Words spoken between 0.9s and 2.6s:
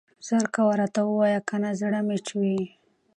ووايه کنه زړه مې چوي.